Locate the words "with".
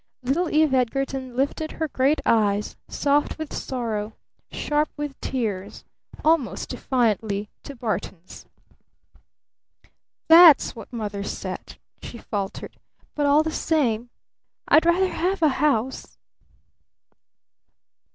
3.37-3.53, 4.97-5.13